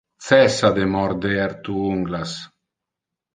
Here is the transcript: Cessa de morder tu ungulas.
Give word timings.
Cessa 0.27 0.71
de 0.77 0.87
morder 0.93 1.53
tu 1.69 1.77
ungulas. 1.91 2.35